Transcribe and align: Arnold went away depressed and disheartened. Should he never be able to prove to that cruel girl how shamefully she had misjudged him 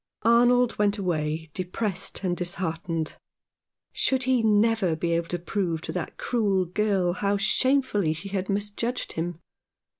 Arnold 0.23 0.79
went 0.79 0.97
away 0.97 1.51
depressed 1.53 2.23
and 2.23 2.35
disheartened. 2.35 3.17
Should 3.91 4.23
he 4.23 4.41
never 4.41 4.95
be 4.95 5.11
able 5.11 5.27
to 5.27 5.37
prove 5.37 5.81
to 5.83 5.91
that 5.91 6.17
cruel 6.17 6.65
girl 6.65 7.13
how 7.13 7.37
shamefully 7.37 8.13
she 8.13 8.29
had 8.29 8.49
misjudged 8.49 9.11
him 9.11 9.37